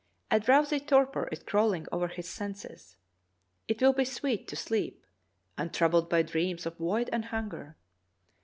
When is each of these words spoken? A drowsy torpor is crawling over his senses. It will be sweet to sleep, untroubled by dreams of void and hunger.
A 0.31 0.39
drowsy 0.39 0.79
torpor 0.79 1.29
is 1.31 1.43
crawling 1.43 1.85
over 1.91 2.07
his 2.07 2.27
senses. 2.27 2.97
It 3.67 3.83
will 3.83 3.93
be 3.93 4.03
sweet 4.03 4.47
to 4.47 4.55
sleep, 4.55 5.05
untroubled 5.59 6.09
by 6.09 6.23
dreams 6.23 6.65
of 6.65 6.75
void 6.77 7.07
and 7.13 7.25
hunger. 7.25 7.75